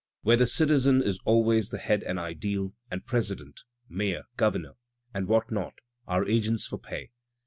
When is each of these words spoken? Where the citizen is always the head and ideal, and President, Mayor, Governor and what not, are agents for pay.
Where 0.23 0.35
the 0.35 0.47
citizen 0.47 1.03
is 1.03 1.19
always 1.25 1.69
the 1.69 1.77
head 1.77 2.01
and 2.01 2.17
ideal, 2.17 2.73
and 2.89 3.05
President, 3.05 3.59
Mayor, 3.87 4.23
Governor 4.35 4.73
and 5.13 5.27
what 5.27 5.51
not, 5.51 5.75
are 6.07 6.25
agents 6.27 6.65
for 6.65 6.79
pay. 6.79 7.11